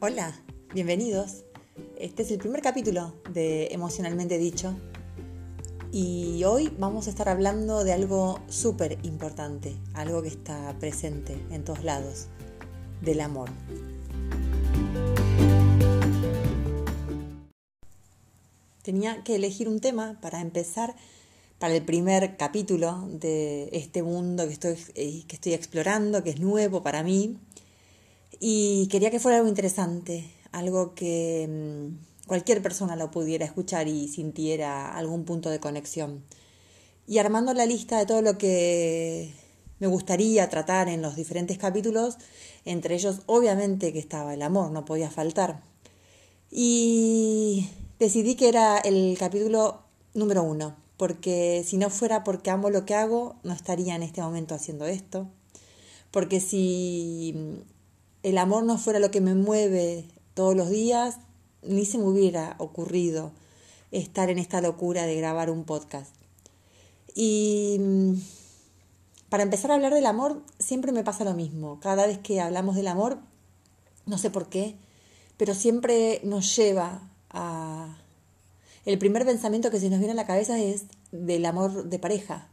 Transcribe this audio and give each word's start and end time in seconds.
Hola, 0.00 0.32
bienvenidos. 0.72 1.44
Este 1.98 2.22
es 2.22 2.30
el 2.30 2.38
primer 2.38 2.62
capítulo 2.62 3.16
de 3.32 3.66
Emocionalmente 3.72 4.38
Dicho 4.38 4.76
y 5.90 6.44
hoy 6.44 6.72
vamos 6.78 7.08
a 7.08 7.10
estar 7.10 7.28
hablando 7.28 7.82
de 7.82 7.94
algo 7.94 8.38
súper 8.46 9.04
importante, 9.04 9.74
algo 9.94 10.22
que 10.22 10.28
está 10.28 10.72
presente 10.78 11.44
en 11.50 11.64
todos 11.64 11.82
lados, 11.82 12.28
del 13.00 13.20
amor. 13.20 13.50
Tenía 18.82 19.24
que 19.24 19.34
elegir 19.34 19.68
un 19.68 19.80
tema 19.80 20.20
para 20.20 20.40
empezar 20.40 20.94
para 21.58 21.74
el 21.74 21.84
primer 21.84 22.36
capítulo 22.36 23.08
de 23.10 23.68
este 23.72 24.04
mundo 24.04 24.46
que 24.46 24.52
estoy, 24.52 24.76
eh, 24.94 25.24
que 25.26 25.34
estoy 25.34 25.54
explorando, 25.54 26.22
que 26.22 26.30
es 26.30 26.38
nuevo 26.38 26.84
para 26.84 27.02
mí. 27.02 27.36
Y 28.40 28.86
quería 28.88 29.10
que 29.10 29.20
fuera 29.20 29.38
algo 29.38 29.48
interesante, 29.48 30.30
algo 30.52 30.94
que 30.94 31.48
mm, 31.48 32.26
cualquier 32.26 32.62
persona 32.62 32.94
lo 32.94 33.10
pudiera 33.10 33.44
escuchar 33.44 33.88
y 33.88 34.08
sintiera 34.08 34.94
algún 34.96 35.24
punto 35.24 35.50
de 35.50 35.60
conexión. 35.60 36.22
Y 37.06 37.18
armando 37.18 37.54
la 37.54 37.66
lista 37.66 37.98
de 37.98 38.06
todo 38.06 38.22
lo 38.22 38.38
que 38.38 39.32
me 39.80 39.86
gustaría 39.86 40.48
tratar 40.48 40.88
en 40.88 41.02
los 41.02 41.16
diferentes 41.16 41.58
capítulos, 41.58 42.18
entre 42.64 42.94
ellos 42.94 43.22
obviamente 43.26 43.92
que 43.92 43.98
estaba 43.98 44.34
el 44.34 44.42
amor, 44.42 44.70
no 44.70 44.84
podía 44.84 45.10
faltar. 45.10 45.62
Y 46.50 47.68
decidí 47.98 48.34
que 48.34 48.48
era 48.48 48.78
el 48.78 49.16
capítulo 49.18 49.82
número 50.14 50.42
uno, 50.42 50.76
porque 50.96 51.64
si 51.66 51.76
no 51.76 51.90
fuera 51.90 52.24
porque 52.24 52.50
amo 52.50 52.70
lo 52.70 52.84
que 52.84 52.94
hago, 52.94 53.36
no 53.42 53.52
estaría 53.52 53.94
en 53.94 54.02
este 54.02 54.20
momento 54.20 54.54
haciendo 54.54 54.86
esto. 54.86 55.28
Porque 56.10 56.40
si 56.40 57.64
el 58.22 58.38
amor 58.38 58.64
no 58.64 58.78
fuera 58.78 58.98
lo 58.98 59.10
que 59.10 59.20
me 59.20 59.34
mueve 59.34 60.04
todos 60.34 60.56
los 60.56 60.70
días, 60.70 61.16
ni 61.62 61.84
se 61.84 61.98
me 61.98 62.04
hubiera 62.04 62.54
ocurrido 62.58 63.32
estar 63.90 64.30
en 64.30 64.38
esta 64.38 64.60
locura 64.60 65.06
de 65.06 65.16
grabar 65.16 65.50
un 65.50 65.64
podcast. 65.64 66.14
Y 67.14 67.76
mm, 67.80 68.14
para 69.28 69.42
empezar 69.42 69.70
a 69.70 69.74
hablar 69.74 69.94
del 69.94 70.06
amor, 70.06 70.42
siempre 70.58 70.92
me 70.92 71.04
pasa 71.04 71.24
lo 71.24 71.34
mismo. 71.34 71.80
Cada 71.80 72.06
vez 72.06 72.18
que 72.18 72.40
hablamos 72.40 72.76
del 72.76 72.88
amor, 72.88 73.18
no 74.06 74.18
sé 74.18 74.30
por 74.30 74.48
qué, 74.48 74.76
pero 75.36 75.54
siempre 75.54 76.20
nos 76.24 76.54
lleva 76.56 77.02
a 77.30 77.98
el 78.88 78.98
primer 78.98 79.26
pensamiento 79.26 79.70
que 79.70 79.80
se 79.80 79.90
nos 79.90 79.98
viene 79.98 80.12
a 80.12 80.16
la 80.16 80.26
cabeza 80.26 80.58
es 80.58 80.84
del 81.12 81.44
amor 81.44 81.84
de 81.84 81.98
pareja. 81.98 82.48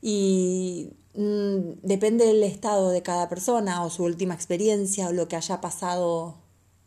Y 0.00 0.90
depende 1.14 2.26
del 2.26 2.42
estado 2.42 2.90
de 2.90 3.02
cada 3.02 3.28
persona 3.28 3.84
o 3.84 3.90
su 3.90 4.02
última 4.02 4.34
experiencia 4.34 5.08
o 5.08 5.12
lo 5.12 5.28
que 5.28 5.36
haya 5.36 5.60
pasado 5.60 6.36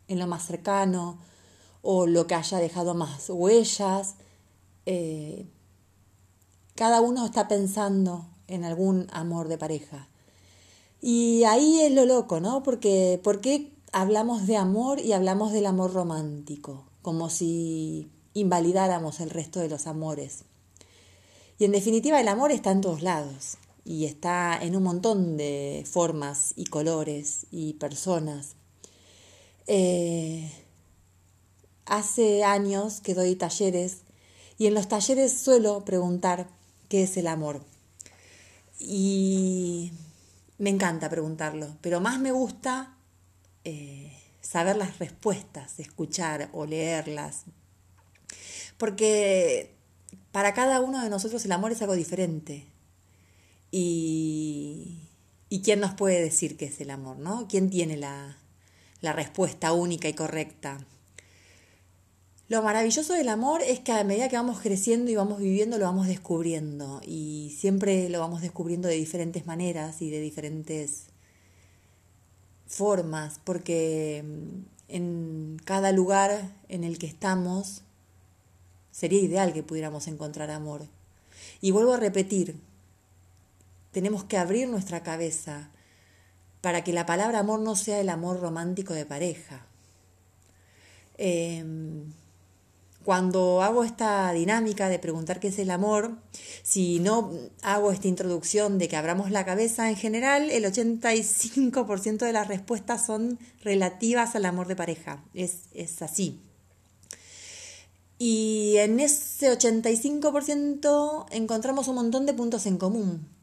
en 0.09 0.20
lo 0.20 0.28
más 0.28 0.45
cercano 0.45 1.17
o 1.81 2.08
lo 2.08 2.28
que 2.28 2.36
haya 2.36 2.58
dejado 2.58 2.94
más 2.94 3.30
huellas. 3.30 4.16
Eh, 4.86 5.48
cada 6.75 7.00
uno 7.02 7.25
está 7.25 7.48
pensando 7.48 8.28
en 8.48 8.66
algún 8.66 9.08
amor 9.11 9.48
de 9.48 9.58
pareja. 9.58 10.09
Y 11.02 11.44
ahí 11.45 11.81
es 11.81 11.92
lo 11.94 12.05
loco, 12.05 12.39
¿no? 12.42 12.64
Porque 12.64 13.22
¿por 13.23 13.39
qué 13.39 13.72
hablamos 13.94 14.45
de 14.45 14.58
amor 14.58 15.00
y 15.00 15.14
hablamos 15.14 15.53
del 15.53 15.66
amor 15.66 15.94
romántico? 15.94 16.86
Como 17.02 17.30
si 17.30 18.11
invalidáramos 18.33 19.22
el 19.22 19.30
resto 19.30 19.61
de 19.61 19.70
los 19.70 19.88
amores. 19.88 20.44
Y 21.58 21.66
en 21.66 21.72
definitiva 21.72 22.20
el 22.20 22.28
amor 22.28 22.52
está 22.52 22.72
en 22.72 22.81
todos 22.81 23.02
lados 23.02 23.58
y 23.88 24.03
está 24.03 24.59
en 24.61 24.75
un 24.75 24.83
montón 24.83 25.38
de 25.38 25.85
formas 25.89 26.52
y 26.57 26.66
colores 26.66 27.45
y 27.52 27.75
personas. 27.75 28.57
Eh, 29.66 30.52
hace 31.85 32.43
años 32.43 32.99
que 32.99 33.14
doy 33.14 33.37
talleres 33.37 34.02
y 34.58 34.67
en 34.67 34.73
los 34.73 34.89
talleres 34.89 35.31
suelo 35.31 35.86
preguntar 35.86 36.49
qué 36.89 37.03
es 37.03 37.15
el 37.15 37.27
amor. 37.27 37.64
Y 38.77 39.93
me 40.58 40.70
encanta 40.70 41.09
preguntarlo, 41.09 41.77
pero 41.80 42.02
más 42.02 42.20
me 42.20 42.33
gusta 42.33 42.97
eh, 43.64 44.11
saber 44.42 44.76
las 44.76 44.99
respuestas, 44.99 45.80
escuchar 45.80 46.49
o 46.52 46.65
leerlas, 46.65 47.43
porque 48.77 49.77
para 50.33 50.53
cada 50.53 50.81
uno 50.81 51.02
de 51.02 51.09
nosotros 51.09 51.45
el 51.45 51.53
amor 51.53 51.71
es 51.71 51.81
algo 51.81 51.95
diferente. 51.95 52.67
Y, 53.72 55.00
y 55.50 55.61
quién 55.61 55.80
nos 55.80 55.94
puede 55.94 56.22
decir 56.22 56.58
qué 56.58 56.66
es 56.66 56.80
el 56.82 56.89
amor, 56.89 57.17
¿no? 57.17 57.48
¿Quién 57.48 57.70
tiene 57.70 57.98
la, 57.98 58.38
la 59.02 59.14
respuesta 59.14 59.73
única 59.73 60.08
y 60.08 60.14
correcta? 60.14 60.78
Lo 62.50 62.61
maravilloso 62.61 63.14
del 63.14 63.27
amor 63.27 63.61
es 63.61 63.80
que 63.82 63.92
a 63.92 64.04
medida 64.06 64.30
que 64.30 64.38
vamos 64.38 64.61
creciendo 64.61 65.11
y 65.11 65.16
vamos 65.16 65.39
viviendo, 65.39 65.77
lo 65.77 65.86
vamos 65.86 66.08
descubriendo. 66.08 67.02
Y 67.06 67.56
siempre 67.60 68.08
lo 68.10 68.20
vamos 68.20 68.42
descubriendo 68.42 68.88
de 68.88 68.95
diferentes 68.95 69.45
maneras 69.45 70.02
y 70.02 70.10
de 70.10 70.22
diferentes 70.22 71.08
formas, 72.66 73.39
porque 73.44 74.23
en 74.88 75.61
cada 75.66 75.92
lugar 75.92 76.52
en 76.70 76.86
el 76.86 76.98
que 76.98 77.08
estamos 77.08 77.83
Sería 78.98 79.22
ideal 79.22 79.54
que 79.54 79.61
pudiéramos 79.61 80.08
encontrar 80.08 80.50
amor. 80.50 80.88
Y 81.61 81.70
vuelvo 81.70 81.94
a 81.94 81.98
repetir, 81.98 82.56
tenemos 83.97 84.23
que 84.25 84.37
abrir 84.37 84.69
nuestra 84.69 85.02
cabeza 85.02 85.71
para 86.61 86.83
que 86.83 86.93
la 86.93 87.08
palabra 87.08 87.39
amor 87.39 87.61
no 87.61 87.75
sea 87.75 87.99
el 87.99 88.09
amor 88.09 88.39
romántico 88.39 88.93
de 88.93 89.08
pareja. 89.08 89.65
Em, 91.17 92.13
cuando 93.03 93.63
hago 93.63 93.83
esta 93.83 94.31
dinámica 94.33 94.87
de 94.87 94.99
preguntar 94.99 95.39
qué 95.39 95.47
es 95.47 95.58
el 95.58 95.71
amor, 95.71 96.15
si 96.61 96.99
no 96.99 97.31
hago 97.63 97.91
esta 97.91 98.08
introducción 98.08 98.77
de 98.77 98.87
que 98.87 98.97
abramos 98.97 99.31
la 99.31 99.45
cabeza, 99.45 99.89
en 99.89 99.95
general 99.95 100.52
el 100.52 100.65
85% 100.65 102.23
de 102.23 102.33
las 102.33 102.47
respuestas 102.47 103.03
son 103.03 103.39
relativas 103.64 104.35
al 104.35 104.45
amor 104.45 104.67
de 104.67 104.75
pareja. 104.75 105.23
Es, 105.33 105.61
es 105.73 106.03
así. 106.03 106.39
Y 108.19 108.75
en 108.77 108.99
ese 108.99 109.52
85% 109.58 111.25
encontramos 111.31 111.87
un 111.87 111.95
montón 111.95 112.27
de 112.27 112.35
puntos 112.35 112.67
en 112.67 112.77
común. 112.77 113.36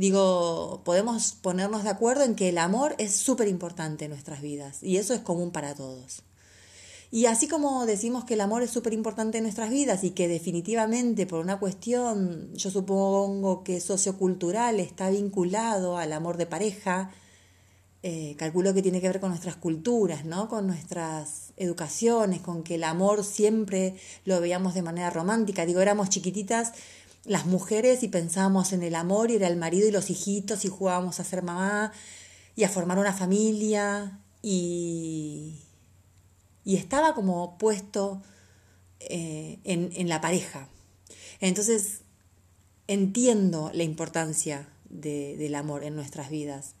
Digo, 0.00 0.80
podemos 0.82 1.32
ponernos 1.42 1.84
de 1.84 1.90
acuerdo 1.90 2.24
en 2.24 2.34
que 2.34 2.48
el 2.48 2.56
amor 2.56 2.94
es 2.96 3.14
súper 3.14 3.48
importante 3.48 4.06
en 4.06 4.12
nuestras 4.12 4.40
vidas 4.40 4.82
y 4.82 4.96
eso 4.96 5.12
es 5.12 5.20
común 5.20 5.50
para 5.50 5.74
todos. 5.74 6.22
Y 7.10 7.26
así 7.26 7.48
como 7.48 7.84
decimos 7.84 8.24
que 8.24 8.32
el 8.32 8.40
amor 8.40 8.62
es 8.62 8.70
súper 8.70 8.94
importante 8.94 9.36
en 9.36 9.44
nuestras 9.44 9.68
vidas 9.68 10.02
y 10.02 10.12
que 10.12 10.26
definitivamente 10.26 11.26
por 11.26 11.40
una 11.40 11.58
cuestión, 11.58 12.50
yo 12.54 12.70
supongo 12.70 13.62
que 13.62 13.78
sociocultural 13.78 14.80
está 14.80 15.10
vinculado 15.10 15.98
al 15.98 16.14
amor 16.14 16.38
de 16.38 16.46
pareja, 16.46 17.10
eh, 18.02 18.36
calculo 18.38 18.72
que 18.72 18.80
tiene 18.80 19.02
que 19.02 19.08
ver 19.08 19.20
con 19.20 19.28
nuestras 19.28 19.56
culturas, 19.56 20.24
¿no? 20.24 20.48
con 20.48 20.66
nuestras 20.66 21.52
educaciones, 21.58 22.40
con 22.40 22.62
que 22.62 22.76
el 22.76 22.84
amor 22.84 23.22
siempre 23.22 23.96
lo 24.24 24.40
veíamos 24.40 24.72
de 24.72 24.80
manera 24.80 25.10
romántica. 25.10 25.66
Digo, 25.66 25.82
éramos 25.82 26.08
chiquititas 26.08 26.72
las 27.24 27.46
mujeres 27.46 28.02
y 28.02 28.08
pensábamos 28.08 28.72
en 28.72 28.82
el 28.82 28.94
amor 28.94 29.30
y 29.30 29.36
era 29.36 29.48
el 29.48 29.56
marido 29.56 29.88
y 29.88 29.90
los 29.90 30.10
hijitos 30.10 30.64
y 30.64 30.68
jugábamos 30.68 31.20
a 31.20 31.24
ser 31.24 31.42
mamá 31.42 31.92
y 32.56 32.64
a 32.64 32.68
formar 32.68 32.98
una 32.98 33.12
familia 33.12 34.20
y, 34.42 35.62
y 36.64 36.76
estaba 36.76 37.14
como 37.14 37.58
puesto 37.58 38.22
eh, 39.00 39.58
en, 39.64 39.90
en 39.94 40.08
la 40.08 40.20
pareja. 40.20 40.68
Entonces, 41.40 42.02
entiendo 42.86 43.70
la 43.72 43.84
importancia 43.84 44.68
de, 44.88 45.36
del 45.36 45.54
amor 45.54 45.84
en 45.84 45.94
nuestras 45.94 46.30
vidas. 46.30 46.74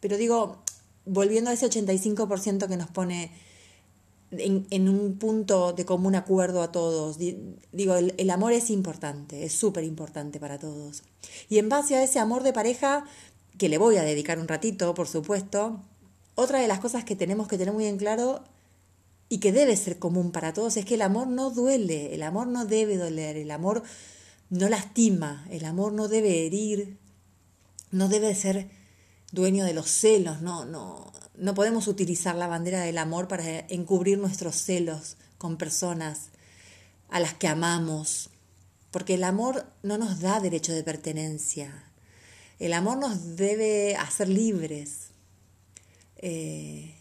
Pero 0.00 0.16
digo, 0.16 0.62
volviendo 1.04 1.50
a 1.50 1.54
ese 1.54 1.66
85% 1.66 2.68
que 2.68 2.76
nos 2.76 2.90
pone 2.90 3.32
en, 4.38 4.88
un 4.88 5.18
punto 5.18 5.72
de 5.72 5.84
común 5.84 6.14
acuerdo 6.14 6.62
a 6.62 6.72
todos, 6.72 7.18
digo, 7.18 7.94
el, 7.96 8.30
amor 8.30 8.52
es 8.52 8.70
importante, 8.70 9.44
es 9.44 9.52
súper 9.52 9.84
importante 9.84 10.40
para 10.40 10.58
todos. 10.58 11.02
Y 11.48 11.58
en 11.58 11.68
base 11.68 11.96
a 11.96 12.02
ese 12.02 12.18
amor 12.18 12.42
de 12.42 12.52
pareja, 12.52 13.04
que 13.58 13.68
le 13.68 13.78
voy 13.78 13.96
a 13.96 14.02
dedicar 14.02 14.38
un 14.38 14.48
ratito, 14.48 14.94
por 14.94 15.06
supuesto, 15.06 15.80
otra 16.34 16.60
de 16.60 16.68
las 16.68 16.80
cosas 16.80 17.04
que 17.04 17.16
tenemos 17.16 17.46
que 17.46 17.58
tener 17.58 17.74
muy 17.74 17.86
en 17.86 17.98
claro 17.98 18.42
y 19.28 19.38
que 19.38 19.52
debe 19.52 19.76
ser 19.76 19.98
común 19.98 20.32
para 20.32 20.52
todos 20.52 20.76
es 20.76 20.84
que 20.84 20.94
el 20.94 21.02
amor 21.02 21.26
no 21.26 21.50
duele, 21.50 22.14
el 22.14 22.22
amor 22.22 22.46
no 22.46 22.64
debe 22.64 22.96
doler, 22.96 23.36
el 23.36 23.50
amor 23.50 23.82
no 24.48 24.68
lastima, 24.68 25.46
el 25.50 25.64
amor 25.64 25.92
no 25.92 26.08
debe 26.08 26.46
herir, 26.46 26.96
no 27.90 28.08
debe 28.08 28.34
ser 28.34 28.68
dueño 29.32 29.64
de 29.64 29.74
los 29.74 29.90
celos, 29.90 30.40
no, 30.40 30.64
no, 30.64 31.10
no 31.34 31.54
podemos 31.54 31.88
utilizar 31.88 32.36
la 32.36 32.46
bandera 32.46 32.82
del 32.82 32.98
amor 32.98 33.26
para 33.26 33.60
encubrir 33.68 34.18
nuestros 34.18 34.56
celos 34.56 35.16
con 35.38 35.56
personas 35.56 36.28
a 37.08 37.18
las 37.18 37.34
que 37.34 37.48
amamos, 37.48 38.30
porque 38.90 39.14
el 39.14 39.24
amor 39.24 39.66
no 39.82 39.98
nos 39.98 40.20
da 40.20 40.38
derecho 40.38 40.72
de 40.72 40.84
pertenencia, 40.84 41.90
el 42.58 42.74
amor 42.74 42.98
nos 42.98 43.36
debe 43.36 43.96
hacer 43.96 44.28
libres. 44.28 45.08
Eh, 46.16 46.94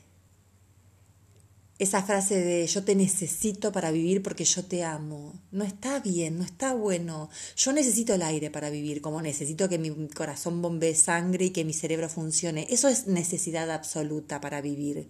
esa 1.81 2.03
frase 2.03 2.39
de 2.39 2.67
yo 2.67 2.83
te 2.83 2.93
necesito 2.93 3.71
para 3.71 3.89
vivir 3.89 4.21
porque 4.21 4.45
yo 4.45 4.63
te 4.63 4.83
amo. 4.83 5.33
No 5.49 5.63
está 5.63 5.99
bien, 5.99 6.37
no 6.37 6.43
está 6.43 6.75
bueno. 6.75 7.31
Yo 7.55 7.73
necesito 7.73 8.13
el 8.13 8.21
aire 8.21 8.51
para 8.51 8.69
vivir, 8.69 9.01
como 9.01 9.19
necesito 9.19 9.67
que 9.67 9.79
mi 9.79 9.89
corazón 10.09 10.61
bombee 10.61 10.93
sangre 10.93 11.45
y 11.45 11.49
que 11.49 11.65
mi 11.65 11.73
cerebro 11.73 12.07
funcione. 12.07 12.67
Eso 12.69 12.87
es 12.87 13.07
necesidad 13.07 13.71
absoluta 13.71 14.39
para 14.39 14.61
vivir. 14.61 15.09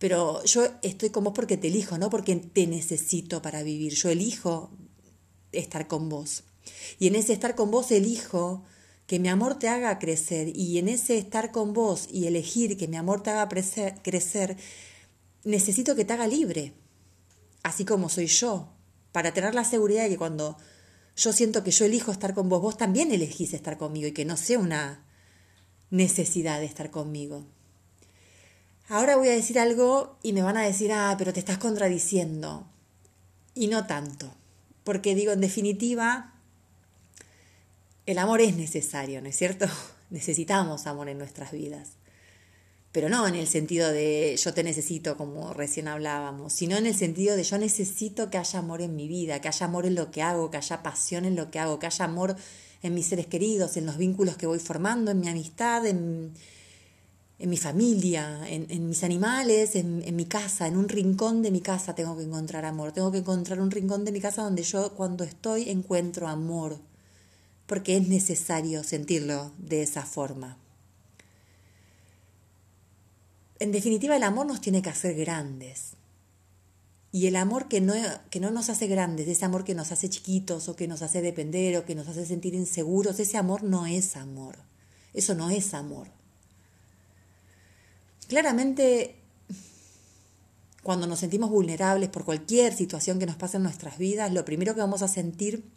Pero 0.00 0.42
yo 0.42 0.66
estoy 0.82 1.10
con 1.10 1.22
vos 1.22 1.34
porque 1.36 1.56
te 1.56 1.68
elijo, 1.68 1.96
no 1.98 2.10
porque 2.10 2.34
te 2.34 2.66
necesito 2.66 3.40
para 3.40 3.62
vivir. 3.62 3.94
Yo 3.94 4.10
elijo 4.10 4.72
estar 5.52 5.86
con 5.86 6.08
vos. 6.08 6.42
Y 6.98 7.06
en 7.06 7.14
ese 7.14 7.32
estar 7.32 7.54
con 7.54 7.70
vos 7.70 7.92
elijo 7.92 8.64
que 9.06 9.20
mi 9.20 9.28
amor 9.28 9.56
te 9.56 9.68
haga 9.68 10.00
crecer. 10.00 10.50
Y 10.52 10.78
en 10.78 10.88
ese 10.88 11.16
estar 11.16 11.52
con 11.52 11.72
vos 11.72 12.08
y 12.10 12.26
elegir 12.26 12.76
que 12.76 12.88
mi 12.88 12.96
amor 12.96 13.22
te 13.22 13.30
haga 13.30 13.48
crecer, 13.48 14.56
necesito 15.44 15.94
que 15.94 16.04
te 16.04 16.12
haga 16.12 16.26
libre, 16.26 16.72
así 17.62 17.84
como 17.84 18.08
soy 18.08 18.26
yo, 18.26 18.68
para 19.12 19.32
tener 19.32 19.54
la 19.54 19.64
seguridad 19.64 20.04
de 20.04 20.10
que 20.10 20.18
cuando 20.18 20.56
yo 21.16 21.32
siento 21.32 21.62
que 21.62 21.70
yo 21.70 21.84
elijo 21.84 22.12
estar 22.12 22.34
con 22.34 22.48
vos, 22.48 22.62
vos 22.62 22.76
también 22.76 23.12
elegís 23.12 23.52
estar 23.52 23.76
conmigo 23.76 24.08
y 24.08 24.12
que 24.12 24.24
no 24.24 24.36
sea 24.36 24.58
una 24.58 25.04
necesidad 25.90 26.60
de 26.60 26.66
estar 26.66 26.90
conmigo. 26.90 27.44
Ahora 28.88 29.16
voy 29.16 29.28
a 29.28 29.32
decir 29.32 29.58
algo 29.58 30.18
y 30.22 30.32
me 30.32 30.42
van 30.42 30.56
a 30.56 30.62
decir, 30.62 30.92
ah, 30.92 31.14
pero 31.18 31.32
te 31.32 31.40
estás 31.40 31.58
contradiciendo. 31.58 32.66
Y 33.54 33.68
no 33.68 33.86
tanto, 33.86 34.34
porque 34.84 35.14
digo, 35.14 35.32
en 35.32 35.40
definitiva, 35.40 36.34
el 38.06 38.18
amor 38.18 38.40
es 38.40 38.56
necesario, 38.56 39.20
¿no 39.20 39.28
es 39.28 39.36
cierto? 39.36 39.66
Necesitamos 40.10 40.86
amor 40.86 41.08
en 41.08 41.18
nuestras 41.18 41.52
vidas 41.52 42.01
pero 42.92 43.08
no 43.08 43.26
en 43.26 43.34
el 43.34 43.46
sentido 43.46 43.90
de 43.90 44.38
yo 44.38 44.52
te 44.52 44.62
necesito, 44.62 45.16
como 45.16 45.54
recién 45.54 45.88
hablábamos, 45.88 46.52
sino 46.52 46.76
en 46.76 46.84
el 46.84 46.94
sentido 46.94 47.36
de 47.36 47.42
yo 47.42 47.56
necesito 47.56 48.28
que 48.28 48.36
haya 48.36 48.58
amor 48.58 48.82
en 48.82 48.94
mi 48.94 49.08
vida, 49.08 49.40
que 49.40 49.48
haya 49.48 49.64
amor 49.64 49.86
en 49.86 49.94
lo 49.94 50.10
que 50.10 50.20
hago, 50.20 50.50
que 50.50 50.58
haya 50.58 50.82
pasión 50.82 51.24
en 51.24 51.34
lo 51.34 51.50
que 51.50 51.58
hago, 51.58 51.78
que 51.78 51.86
haya 51.86 52.04
amor 52.04 52.36
en 52.82 52.94
mis 52.94 53.06
seres 53.06 53.26
queridos, 53.26 53.78
en 53.78 53.86
los 53.86 53.96
vínculos 53.96 54.36
que 54.36 54.46
voy 54.46 54.58
formando, 54.58 55.10
en 55.10 55.20
mi 55.20 55.28
amistad, 55.28 55.86
en, 55.86 56.34
mi 57.38 57.56
familia, 57.56 58.40
en, 58.46 58.88
mis 58.88 59.02
animales, 59.02 59.74
en, 59.74 60.02
en 60.04 60.14
mi 60.14 60.26
casa, 60.26 60.66
en 60.66 60.76
un 60.76 60.88
rincón 60.88 61.42
de 61.42 61.50
mi 61.50 61.60
casa 61.60 61.94
tengo 61.94 62.16
que 62.16 62.24
encontrar 62.24 62.64
amor, 62.66 62.92
tengo 62.92 63.10
que 63.10 63.18
encontrar 63.18 63.60
un 63.60 63.70
rincón 63.70 64.04
de 64.04 64.12
mi 64.12 64.20
casa 64.20 64.42
donde 64.42 64.62
yo 64.64 64.92
cuando 64.94 65.24
estoy 65.24 65.70
encuentro 65.70 66.28
amor, 66.28 66.78
porque 67.66 67.96
es 67.96 68.06
necesario 68.06 68.84
sentirlo 68.84 69.52
de 69.58 69.82
esa 69.82 70.02
forma. 70.02 70.58
En 73.62 73.70
definitiva, 73.70 74.16
el 74.16 74.24
amor 74.24 74.46
nos 74.46 74.60
tiene 74.60 74.82
que 74.82 74.90
hacer 74.90 75.14
grandes. 75.14 75.92
Y 77.12 77.28
el 77.28 77.36
amor 77.36 77.68
que 77.68 77.80
no, 77.80 77.94
que 78.28 78.40
no 78.40 78.50
nos 78.50 78.68
hace 78.70 78.88
grandes, 78.88 79.28
ese 79.28 79.44
amor 79.44 79.62
que 79.62 79.76
nos 79.76 79.92
hace 79.92 80.10
chiquitos 80.10 80.68
o 80.68 80.74
que 80.74 80.88
nos 80.88 81.00
hace 81.00 81.22
depender 81.22 81.76
o 81.76 81.84
que 81.84 81.94
nos 81.94 82.08
hace 82.08 82.26
sentir 82.26 82.54
inseguros, 82.56 83.20
ese 83.20 83.38
amor 83.38 83.62
no 83.62 83.86
es 83.86 84.16
amor. 84.16 84.56
Eso 85.14 85.36
no 85.36 85.48
es 85.48 85.74
amor. 85.74 86.08
Claramente, 88.26 89.14
cuando 90.82 91.06
nos 91.06 91.20
sentimos 91.20 91.48
vulnerables 91.48 92.08
por 92.08 92.24
cualquier 92.24 92.74
situación 92.74 93.20
que 93.20 93.26
nos 93.26 93.36
pase 93.36 93.58
en 93.58 93.62
nuestras 93.62 93.96
vidas, 93.96 94.32
lo 94.32 94.44
primero 94.44 94.74
que 94.74 94.80
vamos 94.80 95.02
a 95.02 95.08
sentir 95.08 95.70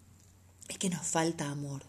es 0.69 0.79
que 0.79 0.89
nos 0.89 1.05
falta 1.05 1.51
amor. 1.51 1.83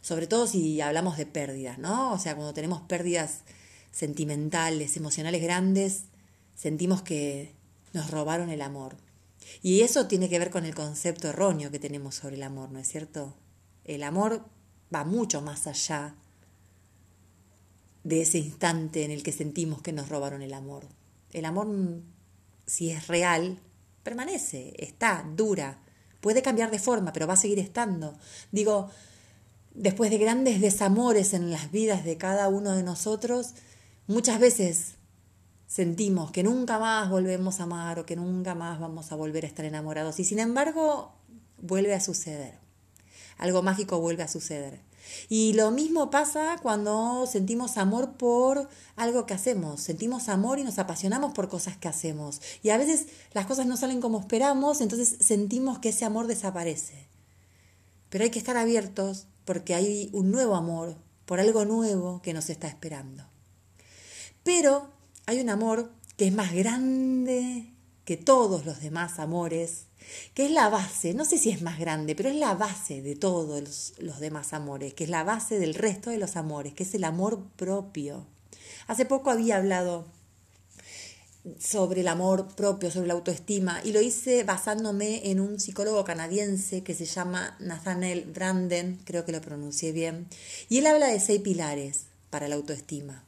Sobre 0.00 0.26
todo 0.26 0.46
si 0.46 0.80
hablamos 0.80 1.18
de 1.18 1.26
pérdidas, 1.26 1.76
¿no? 1.76 2.14
O 2.14 2.18
sea, 2.18 2.34
cuando 2.36 2.54
tenemos 2.54 2.80
pérdidas 2.80 3.40
sentimentales, 3.92 4.96
emocionales 4.96 5.42
grandes, 5.42 6.06
sentimos 6.54 7.02
que 7.02 7.54
nos 7.92 8.10
robaron 8.10 8.50
el 8.50 8.62
amor. 8.62 8.96
Y 9.62 9.82
eso 9.82 10.06
tiene 10.06 10.28
que 10.28 10.38
ver 10.38 10.50
con 10.50 10.64
el 10.64 10.74
concepto 10.74 11.28
erróneo 11.28 11.70
que 11.70 11.78
tenemos 11.78 12.16
sobre 12.16 12.36
el 12.36 12.42
amor, 12.42 12.70
¿no 12.70 12.78
es 12.78 12.88
cierto? 12.88 13.34
El 13.84 14.02
amor 14.02 14.44
va 14.94 15.04
mucho 15.04 15.42
más 15.42 15.66
allá 15.66 16.14
de 18.04 18.22
ese 18.22 18.38
instante 18.38 19.04
en 19.04 19.10
el 19.10 19.22
que 19.22 19.32
sentimos 19.32 19.82
que 19.82 19.92
nos 19.92 20.08
robaron 20.08 20.42
el 20.42 20.54
amor. 20.54 20.86
El 21.32 21.44
amor, 21.44 21.68
si 22.66 22.90
es 22.90 23.06
real, 23.06 23.58
permanece, 24.02 24.74
está, 24.78 25.24
dura, 25.36 25.82
puede 26.20 26.42
cambiar 26.42 26.70
de 26.70 26.78
forma, 26.78 27.12
pero 27.12 27.26
va 27.26 27.34
a 27.34 27.36
seguir 27.36 27.58
estando. 27.58 28.16
Digo, 28.50 28.90
después 29.74 30.10
de 30.10 30.18
grandes 30.18 30.60
desamores 30.60 31.34
en 31.34 31.50
las 31.50 31.70
vidas 31.70 32.04
de 32.04 32.16
cada 32.16 32.48
uno 32.48 32.72
de 32.72 32.82
nosotros, 32.82 33.54
Muchas 34.08 34.40
veces 34.40 34.96
sentimos 35.68 36.32
que 36.32 36.42
nunca 36.42 36.78
más 36.80 37.08
volvemos 37.08 37.60
a 37.60 37.62
amar 37.62 38.00
o 38.00 38.04
que 38.04 38.16
nunca 38.16 38.54
más 38.54 38.80
vamos 38.80 39.12
a 39.12 39.16
volver 39.16 39.44
a 39.44 39.48
estar 39.48 39.64
enamorados 39.64 40.18
y 40.18 40.24
sin 40.24 40.40
embargo 40.40 41.14
vuelve 41.58 41.94
a 41.94 42.00
suceder. 42.00 42.58
Algo 43.38 43.62
mágico 43.62 44.00
vuelve 44.00 44.24
a 44.24 44.28
suceder. 44.28 44.80
Y 45.28 45.52
lo 45.54 45.70
mismo 45.70 46.10
pasa 46.10 46.56
cuando 46.62 47.26
sentimos 47.26 47.76
amor 47.76 48.16
por 48.16 48.68
algo 48.96 49.24
que 49.24 49.34
hacemos. 49.34 49.80
Sentimos 49.80 50.28
amor 50.28 50.58
y 50.58 50.64
nos 50.64 50.78
apasionamos 50.78 51.32
por 51.32 51.48
cosas 51.48 51.76
que 51.76 51.88
hacemos. 51.88 52.40
Y 52.62 52.70
a 52.70 52.78
veces 52.78 53.06
las 53.32 53.46
cosas 53.46 53.66
no 53.66 53.76
salen 53.76 54.00
como 54.00 54.20
esperamos, 54.20 54.80
entonces 54.80 55.16
sentimos 55.20 55.78
que 55.78 55.90
ese 55.90 56.04
amor 56.04 56.26
desaparece. 56.26 57.08
Pero 58.10 58.24
hay 58.24 58.30
que 58.30 58.38
estar 58.38 58.56
abiertos 58.56 59.26
porque 59.44 59.74
hay 59.74 60.10
un 60.12 60.30
nuevo 60.30 60.54
amor 60.56 60.96
por 61.24 61.40
algo 61.40 61.64
nuevo 61.64 62.20
que 62.20 62.34
nos 62.34 62.50
está 62.50 62.68
esperando. 62.68 63.31
Pero 64.44 64.90
hay 65.26 65.40
un 65.40 65.50
amor 65.50 65.92
que 66.16 66.26
es 66.26 66.32
más 66.32 66.52
grande 66.52 67.72
que 68.04 68.16
todos 68.16 68.66
los 68.66 68.80
demás 68.80 69.18
amores, 69.18 69.86
que 70.34 70.46
es 70.46 70.50
la 70.50 70.68
base, 70.68 71.14
no 71.14 71.24
sé 71.24 71.38
si 71.38 71.50
es 71.50 71.62
más 71.62 71.78
grande, 71.78 72.14
pero 72.16 72.28
es 72.28 72.36
la 72.36 72.54
base 72.54 73.00
de 73.02 73.14
todos 73.14 73.94
los, 73.98 74.20
demás 74.20 74.52
amores, 74.52 74.94
que 74.94 75.04
es 75.04 75.10
la 75.10 75.22
base 75.22 75.58
del 75.58 75.74
resto 75.74 76.10
de 76.10 76.18
los 76.18 76.36
amores, 76.36 76.74
que 76.74 76.82
es 76.82 76.94
el 76.94 77.04
amor 77.04 77.44
propio. 77.56 78.26
Hace 78.88 79.04
poco 79.04 79.30
había 79.30 79.56
hablado 79.56 80.06
sobre 81.58 82.00
el 82.00 82.08
amor 82.08 82.54
propio, 82.54 82.90
sobre 82.90 83.08
la 83.08 83.14
autoestima, 83.14 83.80
y 83.84 83.92
lo 83.92 84.00
hice 84.00 84.42
basándome 84.42 85.30
en 85.30 85.40
un 85.40 85.60
psicólogo 85.60 86.04
canadiense 86.04 86.82
que 86.82 86.94
se 86.94 87.04
llama 87.04 87.56
Nathaniel 87.60 88.24
Branden, 88.32 89.00
creo 89.04 89.24
que 89.24 89.32
lo 89.32 89.40
pronuncié 89.40 89.92
bien, 89.92 90.26
y 90.68 90.78
él 90.78 90.86
habla 90.86 91.06
de 91.06 91.20
seis 91.20 91.40
pilares 91.40 92.06
para 92.30 92.48
la 92.48 92.56
autoestima. 92.56 93.24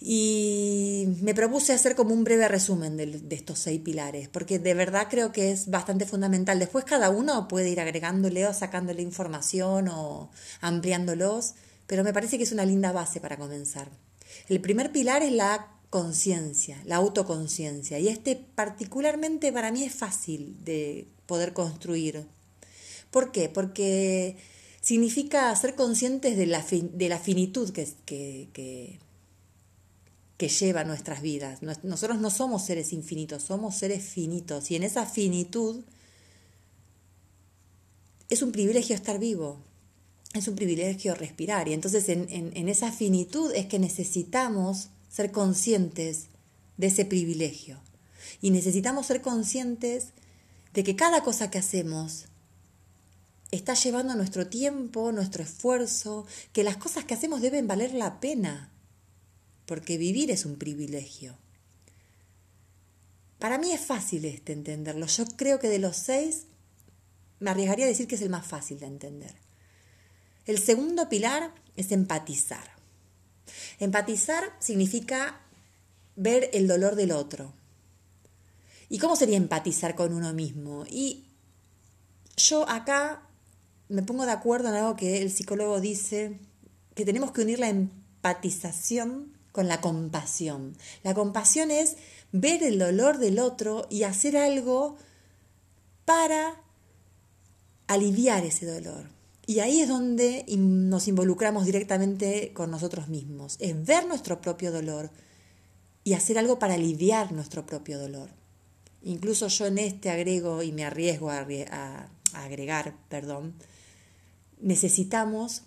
Y 0.00 1.06
me 1.22 1.34
propuse 1.34 1.72
hacer 1.72 1.94
como 1.94 2.14
un 2.14 2.24
breve 2.24 2.48
resumen 2.48 2.96
de, 2.96 3.22
estos 3.30 3.58
seis 3.58 3.80
pilares, 3.80 4.28
porque 4.28 4.58
de 4.58 4.74
verdad 4.74 5.06
creo 5.08 5.32
que 5.32 5.50
es 5.50 5.70
bastante 5.70 6.04
fundamental. 6.04 6.58
Después 6.58 6.84
cada 6.84 7.10
uno 7.10 7.48
puede 7.48 7.70
ir 7.70 7.80
agregándole 7.80 8.46
o 8.46 8.52
sacándole 8.52 9.02
información 9.02 9.88
o 9.88 10.30
ampliándolos, 10.60 11.54
pero 11.86 12.04
me 12.04 12.12
parece 12.12 12.36
que 12.36 12.44
es 12.44 12.52
una 12.52 12.66
linda 12.66 12.92
base 12.92 13.20
para 13.20 13.38
comenzar. 13.38 13.90
El 14.48 14.60
primer 14.60 14.92
pilar 14.92 15.22
es 15.22 15.32
la 15.32 15.70
conciencia, 15.90 16.82
la 16.84 16.96
autoconciencia, 16.96 17.98
y 18.00 18.08
este 18.08 18.36
particularmente 18.36 19.52
para 19.52 19.70
mí 19.70 19.84
es 19.84 19.94
fácil 19.94 20.56
de 20.64 21.06
poder 21.26 21.52
construir. 21.52 22.26
¿Por 23.10 23.30
qué? 23.30 23.48
Porque 23.48 24.36
significa 24.80 25.54
ser 25.54 25.76
conscientes 25.76 26.36
de 26.36 26.46
la, 26.46 26.64
de 26.68 27.08
la 27.08 27.18
finitud 27.18 27.70
que 27.70 27.88
que 28.04 28.98
lleva 30.38 30.84
nuestras 30.84 31.22
vidas. 31.22 31.60
Nosotros 31.62 32.18
no 32.20 32.30
somos 32.30 32.64
seres 32.64 32.92
infinitos, 32.92 33.42
somos 33.44 33.76
seres 33.76 34.04
finitos. 34.04 34.70
Y 34.70 34.76
en 34.76 34.82
esa 34.82 35.06
finitud 35.06 35.84
es 38.28 38.42
un 38.42 38.52
privilegio 38.52 38.94
estar 38.94 39.18
vivo, 39.18 39.58
es 40.32 40.48
un 40.48 40.56
privilegio 40.56 41.14
respirar. 41.14 41.68
Y 41.68 41.72
entonces 41.72 42.08
en, 42.08 42.26
en 42.28 42.68
esa 42.68 42.92
finitud 42.92 43.52
es 43.54 43.66
que 43.66 43.78
necesitamos 43.78 44.88
ser 45.08 45.30
conscientes 45.30 46.26
de 46.76 46.88
ese 46.88 47.04
privilegio. 47.04 47.80
Y 48.40 48.50
necesitamos 48.50 49.06
ser 49.06 49.22
conscientes 49.22 50.08
de 50.72 50.82
que 50.82 50.96
cada 50.96 51.22
cosa 51.22 51.50
que 51.50 51.58
hacemos 51.58 52.24
está 53.52 53.74
llevando 53.74 54.16
nuestro 54.16 54.48
tiempo, 54.48 55.12
nuestro 55.12 55.44
esfuerzo, 55.44 56.26
que 56.52 56.64
las 56.64 56.76
cosas 56.76 57.04
que 57.04 57.14
hacemos 57.14 57.40
deben 57.40 57.68
valer 57.68 57.94
la 57.94 58.18
pena 58.18 58.73
porque 59.66 59.98
vivir 59.98 60.30
es 60.30 60.44
un 60.44 60.56
privilegio. 60.56 61.36
Para 63.38 63.58
mí 63.58 63.72
es 63.72 63.80
fácil 63.80 64.24
este 64.24 64.52
entenderlo. 64.52 65.06
Yo 65.06 65.24
creo 65.36 65.58
que 65.58 65.68
de 65.68 65.78
los 65.78 65.96
seis 65.96 66.46
me 67.40 67.50
arriesgaría 67.50 67.84
a 67.84 67.88
decir 67.88 68.06
que 68.06 68.14
es 68.14 68.22
el 68.22 68.30
más 68.30 68.46
fácil 68.46 68.78
de 68.78 68.86
entender. 68.86 69.34
El 70.46 70.58
segundo 70.58 71.08
pilar 71.08 71.54
es 71.76 71.92
empatizar. 71.92 72.70
Empatizar 73.78 74.44
significa 74.60 75.40
ver 76.16 76.50
el 76.52 76.66
dolor 76.66 76.94
del 76.96 77.12
otro. 77.12 77.52
¿Y 78.88 78.98
cómo 78.98 79.16
sería 79.16 79.36
empatizar 79.36 79.94
con 79.94 80.12
uno 80.12 80.32
mismo? 80.32 80.84
Y 80.88 81.26
yo 82.36 82.68
acá 82.68 83.28
me 83.88 84.02
pongo 84.02 84.26
de 84.26 84.32
acuerdo 84.32 84.68
en 84.68 84.74
algo 84.74 84.96
que 84.96 85.22
el 85.22 85.30
psicólogo 85.30 85.80
dice, 85.80 86.38
que 86.94 87.04
tenemos 87.04 87.32
que 87.32 87.42
unir 87.42 87.58
la 87.58 87.68
empatización 87.68 89.36
con 89.54 89.68
la 89.68 89.80
compasión. 89.80 90.76
La 91.04 91.14
compasión 91.14 91.70
es 91.70 91.96
ver 92.32 92.64
el 92.64 92.76
dolor 92.76 93.18
del 93.18 93.38
otro 93.38 93.86
y 93.88 94.02
hacer 94.02 94.36
algo 94.36 94.96
para 96.04 96.60
aliviar 97.86 98.44
ese 98.44 98.66
dolor. 98.66 99.10
Y 99.46 99.60
ahí 99.60 99.78
es 99.78 99.86
donde 99.86 100.44
nos 100.58 101.06
involucramos 101.06 101.66
directamente 101.66 102.52
con 102.52 102.72
nosotros 102.72 103.06
mismos, 103.06 103.54
es 103.60 103.86
ver 103.86 104.08
nuestro 104.08 104.40
propio 104.40 104.72
dolor 104.72 105.12
y 106.02 106.14
hacer 106.14 106.36
algo 106.36 106.58
para 106.58 106.74
aliviar 106.74 107.30
nuestro 107.30 107.64
propio 107.64 108.00
dolor. 108.00 108.30
Incluso 109.04 109.46
yo 109.46 109.66
en 109.66 109.78
este 109.78 110.10
agrego 110.10 110.64
y 110.64 110.72
me 110.72 110.84
arriesgo 110.84 111.30
a, 111.30 111.46
agregar, 112.32 112.96
perdón, 113.08 113.54
necesitamos 114.60 115.62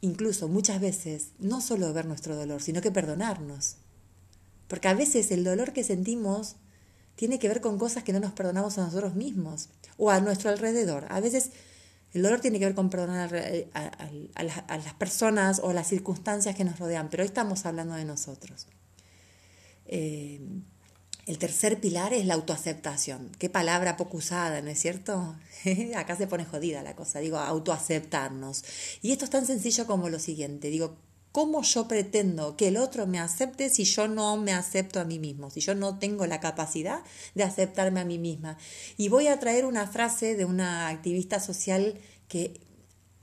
incluso 0.00 0.48
muchas 0.48 0.80
veces 0.80 1.28
no 1.38 1.60
solo 1.60 1.92
ver 1.92 2.06
nuestro 2.06 2.36
dolor, 2.36 2.62
sino 2.62 2.80
que 2.80 2.90
perdonarnos. 2.90 3.76
Porque 4.68 4.88
a 4.88 4.94
veces 4.94 5.30
el 5.30 5.44
dolor 5.44 5.72
que 5.72 5.84
sentimos 5.84 6.56
tiene 7.16 7.38
que 7.38 7.48
ver 7.48 7.60
con 7.60 7.78
cosas 7.78 8.04
que 8.04 8.12
no 8.12 8.20
nos 8.20 8.32
perdonamos 8.32 8.78
a 8.78 8.84
nosotros 8.84 9.14
mismos 9.14 9.68
o 9.96 10.10
a 10.10 10.20
nuestro 10.20 10.50
alrededor. 10.50 11.06
A 11.10 11.20
veces 11.20 11.50
el 12.12 12.22
dolor 12.22 12.40
tiene 12.40 12.58
que 12.58 12.64
ver 12.64 12.74
con 12.74 12.90
perdonar 12.90 13.34
a, 13.74 14.76
las 14.76 14.94
personas 14.94 15.60
o 15.62 15.72
las 15.72 15.88
circunstancias 15.88 16.56
que 16.56 16.64
nos 16.64 16.78
rodean, 16.78 17.08
pero 17.10 17.22
hoy 17.22 17.26
estamos 17.26 17.66
hablando 17.66 17.94
de 17.94 18.04
nosotros. 18.04 18.66
Eh, 19.86 20.40
el 21.30 21.38
tercer 21.38 21.80
pilar 21.80 22.12
es 22.12 22.26
la 22.26 22.34
autoaceptación. 22.34 23.30
Qué 23.38 23.48
palabra 23.48 23.96
poco 23.96 24.16
usada, 24.16 24.62
¿no 24.62 24.68
es 24.68 24.80
cierto? 24.80 25.36
Acá 25.94 26.16
se 26.16 26.26
pone 26.26 26.44
jodida 26.44 26.82
la 26.82 26.96
cosa, 26.96 27.20
digo, 27.20 27.38
autoaceptarnos. 27.38 28.64
Y 29.00 29.12
esto 29.12 29.26
es 29.26 29.30
tan 29.30 29.46
sencillo 29.46 29.86
como 29.86 30.08
lo 30.08 30.18
siguiente, 30.18 30.70
digo, 30.70 30.96
¿cómo 31.30 31.62
yo 31.62 31.86
pretendo 31.86 32.56
que 32.56 32.66
el 32.66 32.76
otro 32.76 33.06
me 33.06 33.20
acepte 33.20 33.70
si 33.70 33.84
yo 33.84 34.08
no 34.08 34.38
me 34.38 34.52
acepto 34.52 34.98
a 34.98 35.04
mí 35.04 35.20
mismo, 35.20 35.50
si 35.50 35.60
yo 35.60 35.76
no 35.76 36.00
tengo 36.00 36.26
la 36.26 36.40
capacidad 36.40 37.02
de 37.36 37.44
aceptarme 37.44 38.00
a 38.00 38.04
mí 38.04 38.18
misma? 38.18 38.58
Y 38.96 39.08
voy 39.08 39.28
a 39.28 39.38
traer 39.38 39.66
una 39.66 39.86
frase 39.86 40.34
de 40.34 40.44
una 40.44 40.88
activista 40.88 41.38
social 41.38 41.94
que 42.26 42.60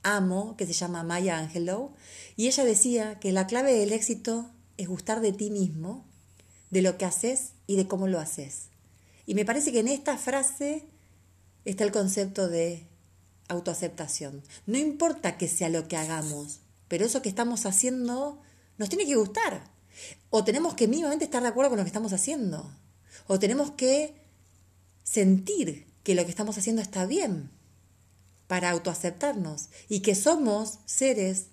amo, 0.04 0.56
que 0.56 0.66
se 0.66 0.72
llama 0.72 1.04
Maya 1.04 1.40
Angelou, 1.40 1.92
y 2.38 2.48
ella 2.48 2.64
decía 2.64 3.20
que 3.20 3.34
la 3.34 3.48
clave 3.48 3.74
del 3.74 3.92
éxito 3.92 4.50
es 4.78 4.88
gustar 4.88 5.20
de 5.20 5.34
ti 5.34 5.50
mismo, 5.52 6.08
de 6.70 6.82
lo 6.82 6.98
que 6.98 7.06
haces 7.06 7.54
y 7.66 7.76
de 7.76 7.88
cómo 7.88 8.08
lo 8.08 8.20
haces. 8.20 8.68
Y 9.26 9.36
me 9.36 9.46
parece 9.46 9.72
que 9.72 9.80
en 9.80 9.88
esta 9.88 10.18
frase 10.18 10.88
está 11.66 11.84
el 11.84 11.92
concepto 11.92 12.48
de 12.48 12.88
autoaceptación. 13.48 14.44
No 14.66 14.78
importa 14.78 15.38
que 15.38 15.48
sea 15.48 15.70
lo 15.70 15.88
que 15.88 15.98
hagamos, 15.98 16.60
pero 16.88 17.06
eso 17.06 17.22
que 17.22 17.30
estamos 17.30 17.66
haciendo 17.66 18.42
nos 18.78 18.90
tiene 18.90 19.06
que 19.06 19.16
gustar. 19.16 19.70
O 20.30 20.44
tenemos 20.44 20.76
que 20.76 20.88
mínimamente 20.88 21.26
estar 21.26 21.42
de 21.42 21.50
acuerdo 21.50 21.70
con 21.72 21.78
lo 21.78 21.84
que 21.84 21.90
estamos 21.90 22.14
haciendo. 22.14 22.72
O 23.28 23.40
tenemos 23.40 23.72
que 23.72 24.16
sentir 25.04 25.88
que 26.04 26.16
lo 26.16 26.24
que 26.24 26.32
estamos 26.32 26.58
haciendo 26.58 26.82
está 26.82 27.06
bien 27.06 27.50
para 28.48 28.70
autoaceptarnos 28.70 29.70
y 29.90 30.00
que 30.02 30.16
somos 30.16 30.80
seres 30.86 31.48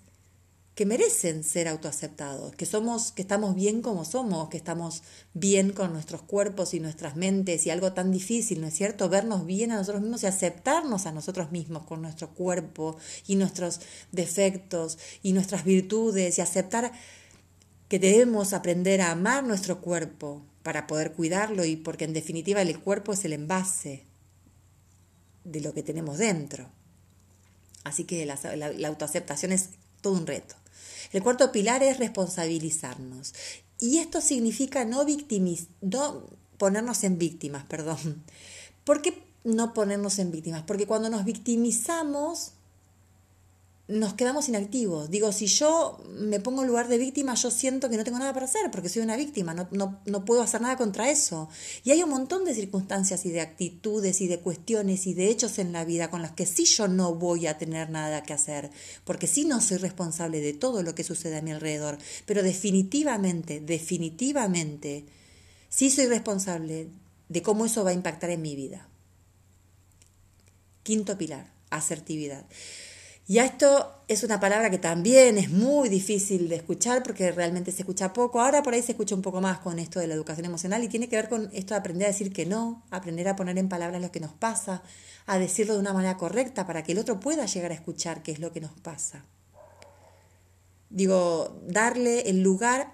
que 0.75 0.85
merecen 0.85 1.45
ser 1.45 1.69
autoaceptados, 1.69 2.53
que 2.53 2.65
somos, 2.65 3.13
que 3.13 3.21
estamos 3.21 3.55
bien 3.55 3.81
como 3.81 4.03
somos, 4.03 4.49
que 4.49 4.57
estamos 4.57 5.03
bien 5.33 5.71
con 5.71 5.93
nuestros 5.93 6.21
cuerpos 6.21 6.73
y 6.73 6.81
nuestras 6.81 7.15
mentes 7.15 7.65
y 7.65 7.69
algo 7.69 7.93
tan 7.93 8.11
difícil, 8.11 8.59
¿no 8.59 8.67
es 8.67 8.73
cierto? 8.73 9.07
Vernos 9.07 9.45
bien 9.45 9.71
a 9.71 9.77
nosotros 9.77 10.01
mismos 10.01 10.23
y 10.23 10.27
aceptarnos 10.27 11.05
a 11.05 11.13
nosotros 11.13 11.51
mismos 11.51 11.85
con 11.85 12.01
nuestro 12.01 12.29
cuerpo 12.33 12.97
y 13.25 13.37
nuestros 13.37 13.79
defectos 14.11 14.97
y 15.23 15.31
nuestras 15.31 15.63
virtudes 15.63 16.37
y 16.37 16.41
aceptar 16.41 16.91
que 17.87 17.97
debemos 17.97 18.51
aprender 18.51 18.99
a 18.99 19.11
amar 19.11 19.45
nuestro 19.45 19.79
cuerpo 19.79 20.41
para 20.61 20.87
poder 20.87 21.13
cuidarlo 21.13 21.63
y 21.63 21.77
porque 21.77 22.03
en 22.03 22.11
definitiva 22.11 22.61
el 22.61 22.77
cuerpo 22.81 23.13
es 23.13 23.23
el 23.23 23.31
envase 23.31 24.03
de 25.45 25.61
lo 25.61 25.73
que 25.73 25.83
tenemos 25.83 26.17
dentro. 26.17 26.69
Así 27.85 28.03
que 28.03 28.25
la, 28.25 28.37
la 28.55 28.87
autoaceptación 28.89 29.53
es 29.53 29.69
todo 30.01 30.13
un 30.13 30.27
reto. 30.27 30.55
El 31.11 31.23
cuarto 31.23 31.51
pilar 31.51 31.83
es 31.83 31.97
responsabilizarnos. 31.97 33.33
Y 33.79 33.97
esto 33.97 34.21
significa 34.21 34.85
no, 34.85 35.05
victimiz 35.05 35.67
no 35.81 36.23
ponernos 36.57 37.03
en 37.03 37.17
víctimas, 37.17 37.63
perdón. 37.69 38.23
¿Por 38.83 39.01
qué 39.01 39.23
no 39.43 39.73
ponernos 39.73 40.19
en 40.19 40.31
víctimas? 40.31 40.63
Porque 40.63 40.87
cuando 40.87 41.09
nos 41.09 41.25
victimizamos, 41.25 42.51
nos 43.87 44.15
quedamos 44.15 44.49
inactivos. 44.49 45.11
Digo, 45.11 45.31
si 45.31 45.45
yo 45.45 46.01
me 46.09 46.39
pongo 46.39 46.61
en 46.61 46.67
lugar 46.67 46.87
de 46.87 46.97
víctima, 46.97 47.35
yo 47.35 47.51
siento 47.51 47.87
que 47.87 47.97
no 47.97 48.03
tengo 48.03 48.17
nada 48.17 48.33
para 48.33 48.47
hacer 48.47 48.71
porque 48.71 48.89
soy 48.89 49.03
una 49.03 49.15
víctima, 49.15 49.53
no, 49.53 49.67
no, 49.71 49.99
no, 50.05 50.25
puedo 50.25 50.41
hacer 50.41 50.61
nada 50.61 50.75
contra 50.75 51.11
eso. 51.11 51.49
Y 51.83 51.91
hay 51.91 52.01
un 52.01 52.09
montón 52.09 52.45
de 52.45 52.55
circunstancias 52.55 53.25
y 53.25 53.29
de 53.29 53.41
actitudes 53.41 54.21
y 54.21 54.27
de 54.27 54.39
cuestiones 54.39 55.05
y 55.05 55.13
de 55.13 55.29
hechos 55.29 55.59
en 55.59 55.71
la 55.71 55.85
vida 55.85 56.09
con 56.09 56.23
las 56.23 56.31
que 56.31 56.47
sí 56.47 56.65
yo 56.65 56.87
no 56.87 57.13
voy 57.13 57.45
a 57.45 57.59
tener 57.59 57.91
nada 57.91 58.23
que 58.23 58.33
hacer, 58.33 58.71
porque 59.03 59.27
sí 59.27 59.45
no 59.45 59.61
soy 59.61 59.77
responsable 59.77 60.41
de 60.41 60.53
todo 60.53 60.81
lo 60.81 60.95
que 60.95 61.03
sucede 61.03 61.37
a 61.37 61.43
mi 61.43 61.51
alrededor, 61.51 61.99
pero 62.25 62.41
definitivamente, 62.41 63.59
definitivamente, 63.59 65.05
sí 65.69 65.91
soy 65.91 66.07
responsable 66.07 66.87
de 67.29 67.41
cómo 67.43 67.65
eso 67.65 67.83
va 67.83 67.91
a 67.91 67.93
impactar 67.93 68.31
en 68.31 68.41
mi 68.41 68.55
vida. 68.55 68.87
Quinto 70.81 71.17
pilar, 71.19 71.51
asertividad. 71.69 72.45
Y 73.27 73.39
esto 73.39 73.91
es 74.07 74.23
una 74.23 74.39
palabra 74.39 74.69
que 74.69 74.77
también 74.77 75.39
es 75.39 75.49
muy 75.49 75.89
difícil 75.89 76.47
de 76.47 76.57
escuchar 76.57 77.01
porque 77.01 77.31
realmente 77.31 77.71
se 77.71 77.81
escucha 77.81 78.13
poco. 78.13 78.39
Ahora 78.39 78.61
por 78.61 78.75
ahí 78.75 78.83
se 78.83 78.91
escucha 78.91 79.15
un 79.15 79.23
poco 79.23 79.41
más 79.41 79.57
con 79.59 79.79
esto 79.79 79.99
de 79.99 80.05
la 80.05 80.13
educación 80.13 80.45
emocional 80.45 80.83
y 80.83 80.89
tiene 80.89 81.09
que 81.09 81.15
ver 81.15 81.27
con 81.27 81.49
esto 81.51 81.73
de 81.73 81.79
aprender 81.79 82.05
a 82.05 82.11
decir 82.11 82.31
que 82.31 82.45
no, 82.45 82.83
aprender 82.91 83.27
a 83.27 83.35
poner 83.35 83.57
en 83.57 83.67
palabras 83.67 83.99
lo 83.99 84.11
que 84.11 84.19
nos 84.19 84.33
pasa, 84.33 84.83
a 85.25 85.39
decirlo 85.39 85.73
de 85.73 85.79
una 85.79 85.91
manera 85.93 86.17
correcta 86.17 86.67
para 86.67 86.83
que 86.83 86.91
el 86.91 86.99
otro 86.99 87.19
pueda 87.19 87.47
llegar 87.47 87.71
a 87.71 87.75
escuchar 87.75 88.21
qué 88.21 88.31
es 88.31 88.37
lo 88.37 88.51
que 88.51 88.61
nos 88.61 88.73
pasa. 88.73 89.25
Digo, 90.91 91.59
darle 91.65 92.29
el 92.29 92.43
lugar 92.43 92.93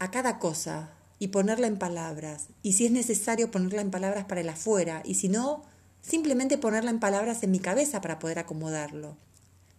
a 0.00 0.10
cada 0.10 0.40
cosa 0.40 0.90
y 1.20 1.28
ponerla 1.28 1.68
en 1.68 1.78
palabras. 1.78 2.48
Y 2.64 2.72
si 2.72 2.86
es 2.86 2.90
necesario 2.90 3.52
ponerla 3.52 3.82
en 3.82 3.92
palabras 3.92 4.24
para 4.24 4.40
el 4.40 4.48
afuera 4.48 5.02
y 5.04 5.14
si 5.14 5.28
no, 5.28 5.62
simplemente 6.02 6.58
ponerla 6.58 6.90
en 6.90 6.98
palabras 6.98 7.44
en 7.44 7.52
mi 7.52 7.60
cabeza 7.60 8.00
para 8.00 8.18
poder 8.18 8.40
acomodarlo. 8.40 9.16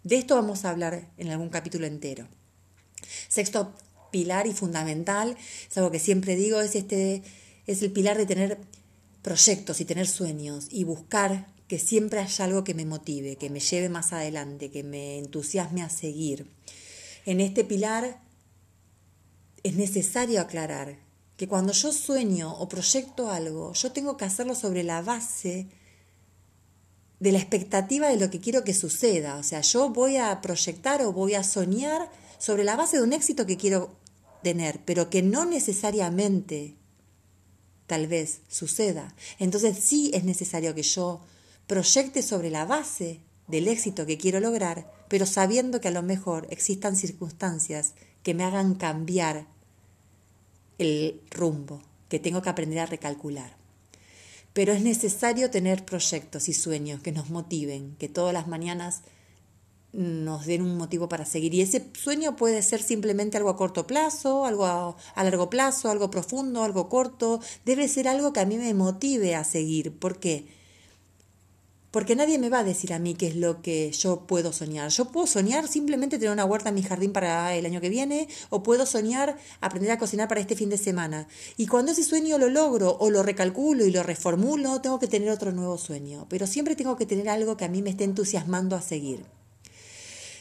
De 0.04 0.18
esto 0.18 0.36
vamos 0.36 0.66
a 0.66 0.70
hablar 0.70 1.10
en 1.18 1.30
algún 1.30 1.50
capítulo 1.50 1.86
entero. 1.86 2.28
Sexto 3.28 3.74
pilar 4.12 4.48
y 4.48 4.54
fundamental, 4.54 5.38
es 5.70 5.78
algo 5.78 5.92
que 5.92 6.00
siempre 6.00 6.36
digo, 6.36 6.62
es 6.62 6.76
este 6.76 7.22
es 7.68 7.84
el 7.84 7.92
pilar 7.92 8.18
de 8.18 8.26
tener 8.26 8.58
proyectos 9.22 9.80
y 9.80 9.86
tener 9.86 10.08
sueños 10.08 10.68
y 10.72 10.84
buscar 10.84 11.48
que 11.68 11.78
siempre 11.78 12.20
haya 12.20 12.46
algo 12.46 12.64
que 12.64 12.74
me 12.74 12.86
motive, 12.86 13.36
que 13.36 13.52
me 13.52 13.60
lleve 13.60 13.90
más 13.90 14.12
adelante, 14.12 14.72
que 14.72 14.84
me 14.84 15.20
entusiasme 15.20 15.84
a 15.84 15.90
seguir. 15.90 16.50
En 17.26 17.42
este 17.42 17.64
pilar 17.64 18.22
es 19.62 19.76
necesario 19.76 20.42
aclarar 20.42 20.98
que 21.38 21.48
cuando 21.48 21.74
yo 21.74 21.94
sueño 21.94 22.52
o 22.58 22.68
proyecto 22.68 23.30
algo, 23.30 23.74
yo 23.74 23.92
tengo 23.92 24.18
que 24.18 24.26
hacerlo 24.26 24.56
sobre 24.56 24.84
la 24.84 25.02
base 25.04 25.68
de 27.20 27.32
la 27.32 27.40
expectativa 27.40 28.08
de 28.08 28.18
lo 28.18 28.30
que 28.30 28.40
quiero 28.40 28.64
que 28.64 28.74
suceda. 28.74 29.38
O 29.38 29.44
sea, 29.44 29.62
yo 29.62 29.90
voy 29.90 30.18
a 30.18 30.42
proyectar 30.42 31.02
o 31.02 31.14
voy 31.14 31.36
a 31.36 31.44
soñar 31.44 32.10
sobre 32.38 32.64
la 32.64 32.76
base 32.76 32.98
de 32.98 33.04
un 33.04 33.14
éxito 33.14 33.46
que 33.46 33.58
quiero 33.58 33.96
tener, 34.42 34.80
pero 34.86 35.10
que 35.10 35.22
no 35.22 35.46
necesariamente 35.46 36.76
tal 37.88 38.08
vez 38.08 38.40
suceda. 38.48 39.14
Entonces 39.38 39.78
sí 39.80 40.12
es 40.14 40.24
necesario 40.24 40.74
que 40.74 40.84
yo 40.84 41.22
proyecte 41.68 42.22
sobre 42.22 42.50
la 42.50 42.66
base 42.66 43.20
del 43.48 43.68
éxito 43.68 44.06
que 44.06 44.18
quiero 44.18 44.40
lograr, 44.40 44.92
pero 45.10 45.26
sabiendo 45.26 45.82
que 45.82 45.90
a 45.90 45.92
lo 45.92 46.04
mejor 46.04 46.48
existan 46.52 46.96
circunstancias 46.96 47.94
que 48.24 48.34
me 48.34 48.44
hagan 48.44 48.76
cambiar 48.76 49.48
el 50.78 51.22
rumbo, 51.32 51.82
que 52.08 52.20
tengo 52.20 52.42
que 52.42 52.50
aprender 52.50 52.80
a 52.80 52.86
recalcular 52.86 53.59
pero 54.60 54.74
es 54.74 54.82
necesario 54.82 55.50
tener 55.50 55.86
proyectos 55.86 56.50
y 56.50 56.54
sueños 56.54 57.02
que 57.02 57.14
nos 57.14 57.30
motiven, 57.30 57.96
que 57.96 58.10
todas 58.10 58.34
las 58.34 58.50
mañanas 58.50 59.04
nos 59.94 60.46
den 60.48 60.64
un 60.64 60.76
motivo 60.76 61.08
para 61.08 61.24
seguir. 61.24 61.54
Y 61.54 61.62
ese 61.62 61.90
sueño 61.94 62.36
puede 62.36 62.62
ser 62.62 62.82
simplemente 62.82 63.38
algo 63.38 63.52
a 63.52 63.56
corto 63.56 63.88
plazo, 63.88 64.44
algo 64.44 64.66
a, 64.66 64.98
largo 65.16 65.50
plazo, 65.50 65.90
algo 65.90 66.12
profundo, 66.12 66.66
algo 66.66 66.90
corto. 66.90 67.40
Debe 67.64 67.88
ser 67.88 68.10
algo 68.10 68.34
que 68.34 68.42
a 68.42 68.46
mí 68.46 68.58
me 68.58 68.74
motive 68.74 69.34
a 69.34 69.46
seguir. 69.46 69.98
¿Por 69.98 70.20
qué? 70.20 70.59
Porque 71.92 72.16
nadie 72.16 72.38
me 72.38 72.50
va 72.50 72.60
a 72.60 72.64
decir 72.64 72.94
a 72.94 73.00
mí 73.00 73.16
qué 73.16 73.28
es 73.28 73.36
lo 73.36 73.64
que 73.64 73.92
yo 73.92 74.28
puedo 74.28 74.54
soñar. 74.54 74.90
Yo 74.92 75.06
puedo 75.06 75.26
soñar 75.26 75.68
simplemente 75.68 76.20
tener 76.20 76.32
una 76.32 76.46
huerta 76.46 76.70
en 76.70 76.76
mi 76.76 76.84
jardín 76.84 77.14
para 77.14 77.56
el 77.56 77.66
año 77.66 77.82
que 77.82 77.90
viene, 77.90 78.28
o 78.52 78.62
puedo 78.62 78.86
soñar 78.86 79.38
aprender 79.60 79.92
a 79.92 79.98
cocinar 79.98 80.28
para 80.28 80.40
este 80.40 80.56
fin 80.56 80.70
de 80.70 80.78
semana. 80.78 81.28
Y 81.58 81.66
cuando 81.66 81.92
ese 81.92 82.04
sueño 82.04 82.38
lo 82.38 82.50
logro, 82.50 82.96
o 83.00 83.10
lo 83.10 83.24
recalculo 83.24 83.86
y 83.86 83.92
lo 83.92 84.04
reformulo, 84.04 84.82
tengo 84.82 85.00
que 85.00 85.08
tener 85.08 85.32
otro 85.32 85.52
nuevo 85.52 85.80
sueño. 85.80 86.28
Pero 86.30 86.46
siempre 86.46 86.76
tengo 86.76 86.96
que 86.96 87.08
tener 87.08 87.28
algo 87.28 87.58
que 87.58 87.66
a 87.66 87.70
mí 87.70 87.82
me 87.82 87.90
esté 87.90 88.04
entusiasmando 88.04 88.76
a 88.76 88.82
seguir. 88.82 89.26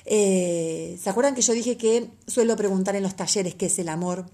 Eh, 0.05 0.99
¿Se 1.03 1.09
acuerdan 1.09 1.35
que 1.35 1.43
yo 1.43 1.55
dije 1.55 1.77
que 1.77 2.11
suelo 2.27 2.57
preguntar 2.57 2.95
en 2.97 3.03
los 3.03 3.17
talleres 3.17 3.55
qué 3.55 3.67
es 3.67 3.79
el 3.79 3.89
amor? 3.89 4.27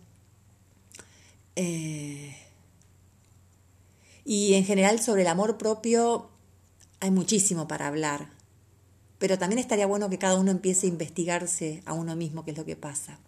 Eh, 1.57 2.37
y 4.25 4.55
en 4.55 4.65
general 4.65 5.01
sobre 5.01 5.23
el 5.23 5.29
amor 5.29 5.59
propio 5.59 6.31
hay 7.05 7.11
muchísimo 7.11 7.69
para 7.69 7.87
hablar, 7.87 8.31
pero 9.19 9.39
también 9.39 9.59
estaría 9.59 9.87
bueno 9.87 10.09
que 10.09 10.19
cada 10.19 10.37
uno 10.37 10.51
empiece 10.51 10.87
a 10.87 10.89
investigarse 10.89 11.83
a 11.85 11.93
uno 11.93 12.17
mismo 12.17 12.45
qué 12.45 12.53
es 12.53 12.57
lo 12.57 12.65
que 12.65 12.77
pasa. 12.77 13.19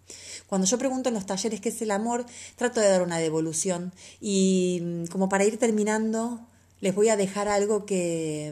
Cuando 0.47 0.65
yo 0.65 0.79
pregunto 0.79 1.09
en 1.09 1.15
los 1.15 1.27
talleres 1.27 1.61
qué 1.61 1.69
es 1.69 1.79
el 1.83 1.91
amor, 1.91 2.25
trato 2.55 2.81
de 2.81 2.89
dar 2.89 3.03
una 3.03 3.19
devolución 3.19 3.93
y 4.19 4.79
mm, 4.81 5.05
como 5.07 5.29
para 5.29 5.45
ir 5.45 5.59
terminando, 5.59 6.39
les 6.81 6.95
voy 6.95 7.09
a 7.09 7.17
dejar 7.17 7.47
algo 7.47 7.85
que 7.85 8.51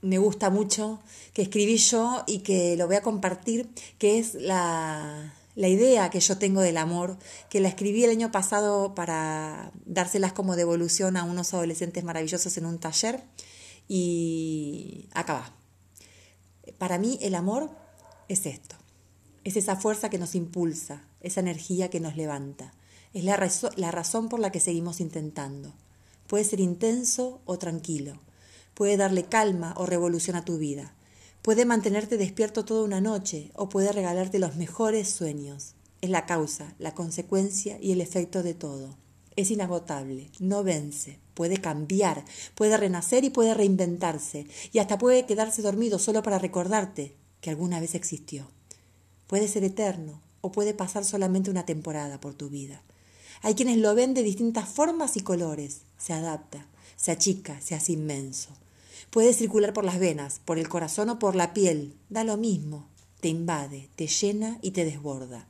mm, 0.00 0.06
me 0.06 0.18
gusta 0.18 0.48
mucho, 0.48 1.00
que 1.32 1.42
escribí 1.42 1.76
yo 1.76 2.22
y 2.28 2.38
que 2.38 2.76
lo 2.76 2.86
voy 2.86 2.96
a 2.96 3.02
compartir, 3.02 3.68
que 3.98 4.20
es 4.20 4.34
la, 4.34 5.34
la 5.56 5.68
idea 5.68 6.08
que 6.10 6.20
yo 6.20 6.38
tengo 6.38 6.60
del 6.60 6.76
amor, 6.76 7.18
que 7.50 7.58
la 7.58 7.68
escribí 7.68 8.04
el 8.04 8.10
año 8.10 8.30
pasado 8.30 8.94
para 8.94 9.72
dárselas 9.86 10.32
como 10.32 10.54
devolución 10.54 11.16
a 11.16 11.24
unos 11.24 11.52
adolescentes 11.52 12.04
maravillosos 12.04 12.56
en 12.58 12.66
un 12.66 12.78
taller 12.78 13.24
y 13.94 15.08
acá 15.12 15.34
va. 15.34 15.54
Para 16.78 16.98
mí 16.98 17.18
el 17.20 17.34
amor 17.34 17.70
es 18.28 18.46
esto, 18.46 18.76
es 19.44 19.56
esa 19.56 19.76
fuerza 19.76 20.08
que 20.08 20.18
nos 20.18 20.34
impulsa, 20.34 21.04
esa 21.20 21.40
energía 21.40 21.90
que 21.90 22.00
nos 22.00 22.16
levanta, 22.16 22.72
es 23.12 23.24
la, 23.24 23.50
la 23.76 23.90
razón 23.90 24.28
por 24.28 24.40
la 24.40 24.50
que 24.50 24.60
seguimos 24.60 25.00
intentando. 25.00 25.74
Puede 26.26 26.44
ser 26.44 26.60
intenso 26.60 27.42
o 27.44 27.58
tranquilo, 27.58 28.18
puede 28.74 28.96
darle 28.96 29.24
calma 29.24 29.74
o 29.76 29.84
revolución 29.84 30.36
a 30.36 30.44
tu 30.44 30.56
vida, 30.56 30.94
Puede 31.42 31.64
mantenerte 31.64 32.18
despierto 32.18 32.64
toda 32.64 32.84
una 32.84 33.00
noche 33.00 33.50
o 33.54 33.68
puede 33.68 33.90
regalarte 33.90 34.38
los 34.38 34.54
mejores 34.54 35.10
sueños. 35.10 35.74
Es 36.00 36.08
la 36.08 36.24
causa, 36.24 36.72
la 36.78 36.94
consecuencia 36.94 37.78
y 37.80 37.90
el 37.90 38.00
efecto 38.00 38.44
de 38.44 38.54
todo. 38.54 38.96
Es 39.36 39.50
inagotable, 39.50 40.30
no 40.40 40.62
vence, 40.62 41.18
puede 41.34 41.56
cambiar, 41.58 42.24
puede 42.54 42.76
renacer 42.76 43.24
y 43.24 43.30
puede 43.30 43.54
reinventarse, 43.54 44.46
y 44.72 44.78
hasta 44.78 44.98
puede 44.98 45.24
quedarse 45.26 45.62
dormido 45.62 45.98
solo 45.98 46.22
para 46.22 46.38
recordarte 46.38 47.14
que 47.40 47.50
alguna 47.50 47.80
vez 47.80 47.94
existió. 47.94 48.46
Puede 49.26 49.48
ser 49.48 49.64
eterno 49.64 50.20
o 50.42 50.52
puede 50.52 50.74
pasar 50.74 51.04
solamente 51.04 51.50
una 51.50 51.64
temporada 51.64 52.20
por 52.20 52.34
tu 52.34 52.50
vida. 52.50 52.82
Hay 53.40 53.54
quienes 53.54 53.78
lo 53.78 53.94
ven 53.94 54.14
de 54.14 54.22
distintas 54.22 54.68
formas 54.68 55.16
y 55.16 55.20
colores, 55.20 55.82
se 55.98 56.12
adapta, 56.12 56.66
se 56.96 57.10
achica, 57.10 57.60
se 57.60 57.74
hace 57.74 57.92
inmenso. 57.92 58.50
Puede 59.10 59.32
circular 59.32 59.72
por 59.72 59.84
las 59.84 59.98
venas, 59.98 60.40
por 60.44 60.58
el 60.58 60.68
corazón 60.68 61.10
o 61.10 61.18
por 61.18 61.34
la 61.34 61.52
piel, 61.52 61.94
da 62.08 62.24
lo 62.24 62.36
mismo. 62.36 62.86
Te 63.20 63.28
invade, 63.28 63.88
te 63.96 64.06
llena 64.06 64.58
y 64.62 64.72
te 64.72 64.84
desborda. 64.84 65.46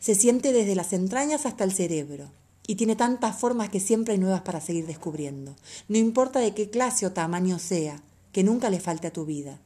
Se 0.00 0.14
siente 0.14 0.52
desde 0.52 0.74
las 0.74 0.92
entrañas 0.92 1.46
hasta 1.46 1.64
el 1.64 1.72
cerebro. 1.72 2.30
Y 2.66 2.74
tiene 2.74 2.96
tantas 2.96 3.38
formas 3.38 3.68
que 3.68 3.80
siempre 3.80 4.14
hay 4.14 4.18
nuevas 4.18 4.42
para 4.42 4.60
seguir 4.60 4.86
descubriendo. 4.86 5.54
No 5.88 5.98
importa 5.98 6.40
de 6.40 6.54
qué 6.54 6.68
clase 6.68 7.06
o 7.06 7.12
tamaño 7.12 7.58
sea, 7.58 8.02
que 8.32 8.42
nunca 8.42 8.70
le 8.70 8.80
falte 8.80 9.06
a 9.06 9.12
tu 9.12 9.24
vida. 9.24 9.60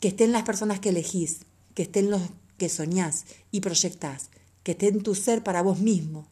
Que 0.00 0.08
estén 0.08 0.32
las 0.32 0.42
personas 0.42 0.80
que 0.80 0.90
elegís, 0.90 1.40
que 1.74 1.82
estén 1.82 2.10
los 2.10 2.22
que 2.58 2.68
soñás 2.68 3.24
y 3.50 3.60
proyectás, 3.60 4.28
que 4.62 4.72
esté 4.72 4.88
en 4.88 5.02
tu 5.02 5.14
ser 5.14 5.42
para 5.42 5.62
vos 5.62 5.80
mismo 5.80 6.28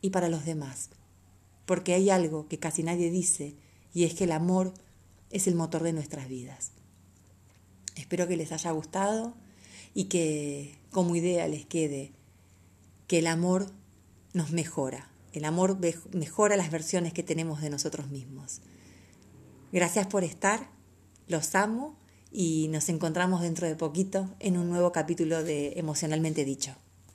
y 0.00 0.10
para 0.10 0.28
los 0.28 0.44
demás. 0.44 0.90
Porque 1.66 1.94
hay 1.94 2.10
algo 2.10 2.46
que 2.48 2.58
casi 2.58 2.82
nadie 2.82 3.10
dice, 3.10 3.54
y 3.94 4.04
es 4.04 4.14
que 4.14 4.24
el 4.24 4.32
amor 4.32 4.74
es 5.30 5.46
el 5.46 5.54
motor 5.54 5.82
de 5.82 5.92
nuestras 5.92 6.28
vidas. 6.28 6.72
Espero 7.96 8.28
que 8.28 8.36
les 8.36 8.52
haya 8.52 8.70
gustado 8.70 9.34
y 9.94 10.04
que 10.04 10.76
como 10.90 11.16
idea 11.16 11.48
les 11.48 11.66
quede 11.66 12.12
que 13.06 13.18
el 13.18 13.26
amor 13.26 13.70
nos 14.32 14.50
mejora, 14.52 15.10
el 15.32 15.44
amor 15.44 15.78
mejora 16.12 16.56
las 16.56 16.70
versiones 16.70 17.12
que 17.12 17.22
tenemos 17.22 17.60
de 17.60 17.70
nosotros 17.70 18.08
mismos. 18.08 18.60
Gracias 19.72 20.06
por 20.06 20.24
estar, 20.24 20.70
los 21.28 21.54
amo 21.54 21.96
y 22.30 22.68
nos 22.68 22.88
encontramos 22.88 23.42
dentro 23.42 23.66
de 23.66 23.76
poquito 23.76 24.34
en 24.38 24.56
un 24.56 24.68
nuevo 24.68 24.92
capítulo 24.92 25.42
de 25.42 25.74
Emocionalmente 25.76 26.44
Dicho. 26.44 26.76